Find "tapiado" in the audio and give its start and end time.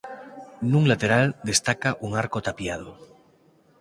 2.47-2.91